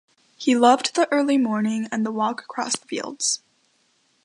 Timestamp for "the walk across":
2.03-2.75